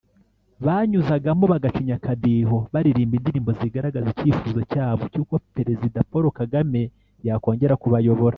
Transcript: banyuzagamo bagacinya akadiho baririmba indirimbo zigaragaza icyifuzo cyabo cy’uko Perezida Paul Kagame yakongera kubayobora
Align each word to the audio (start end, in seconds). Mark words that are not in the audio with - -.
banyuzagamo 0.65 1.43
bagacinya 1.53 1.93
akadiho 1.99 2.57
baririmba 2.73 3.13
indirimbo 3.19 3.51
zigaragaza 3.59 4.07
icyifuzo 4.13 4.59
cyabo 4.71 5.03
cy’uko 5.11 5.33
Perezida 5.55 5.99
Paul 6.09 6.25
Kagame 6.39 6.81
yakongera 7.27 7.79
kubayobora 7.83 8.29